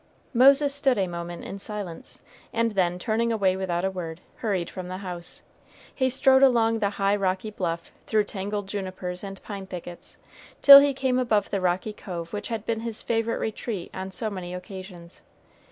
[0.33, 4.87] Moses stood a moment in silence, and then, turning away without a word, hurried from
[4.87, 5.43] the house.
[5.93, 10.17] He strode along the high rocky bluff, through tangled junipers and pine thickets,
[10.63, 14.27] till he came above the rocky cove which had been his favorite retreat on so
[14.31, 15.21] many occasions.